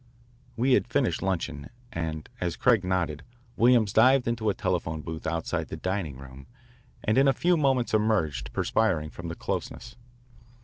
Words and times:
We 0.57 0.73
had 0.73 0.87
finished 0.87 1.21
luncheon 1.21 1.69
and, 1.93 2.27
as 2.39 2.55
Craig 2.55 2.83
nodded, 2.83 3.21
Williams 3.55 3.93
dived 3.93 4.27
into 4.27 4.49
a 4.49 4.55
telephone 4.55 5.01
booth 5.01 5.27
outside 5.27 5.67
the 5.67 5.77
dining 5.77 6.17
room 6.17 6.47
and 7.03 7.19
in 7.19 7.27
a 7.27 7.33
few 7.33 7.55
moments 7.55 7.93
emerged, 7.93 8.51
perspiring 8.51 9.11
from 9.11 9.27
the 9.27 9.35
closeness. 9.35 9.95